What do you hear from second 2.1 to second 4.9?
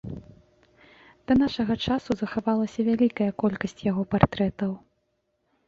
захавалася вялікая колькасць яго партрэтаў.